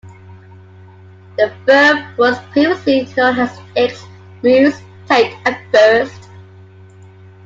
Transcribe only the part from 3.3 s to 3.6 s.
as